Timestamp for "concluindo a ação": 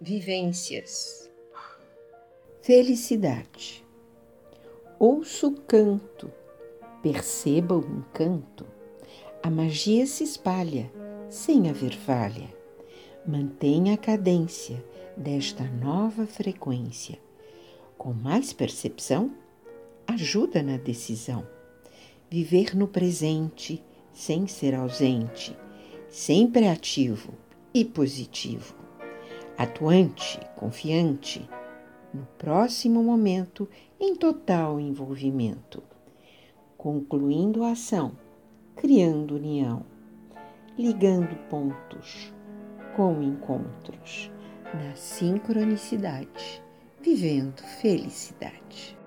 36.78-38.16